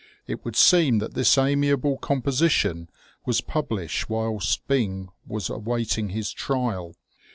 [0.25, 2.89] It would seem that this amiable composition
[3.27, 6.95] was published whilst Byng was awaiting his trial.